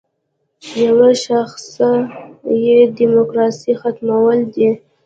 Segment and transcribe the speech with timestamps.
[0.83, 1.89] یوه شاخصه
[2.65, 4.69] یې د دیموکراسۍ ختمول دي.